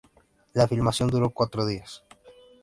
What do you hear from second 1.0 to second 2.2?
duró cuatro días.